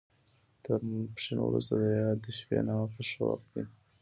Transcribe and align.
تر 0.63 0.79
ماسپښین 0.89 1.37
وروسته 1.43 1.73
یا 2.01 2.09
د 2.23 2.25
شپې 2.37 2.57
ناوخته 2.67 3.03
ښه 3.09 3.21
وخت 3.29 3.47
دی. 3.53 3.63